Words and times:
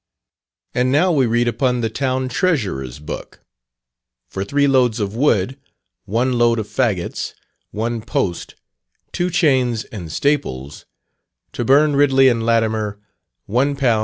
And 0.73 0.91
now 0.91 1.11
we 1.11 1.27
read 1.27 1.47
upon 1.47 1.81
the 1.81 1.89
Town 1.91 2.27
Treasurer's 2.27 2.97
book 2.97 3.41
for 4.27 4.43
three 4.43 4.65
loads 4.65 4.99
of 4.99 5.13
wood, 5.15 5.59
one 6.05 6.39
load 6.39 6.57
of 6.57 6.67
faggots, 6.67 7.35
one 7.69 8.01
post, 8.01 8.55
two 9.11 9.29
chains 9.29 9.83
and 9.83 10.11
staples, 10.11 10.87
to 11.51 11.63
burn 11.63 11.95
Ridley 11.95 12.29
and 12.29 12.43
Latimer, 12.43 12.99
£1 13.47 13.75
5s. 13.77 13.99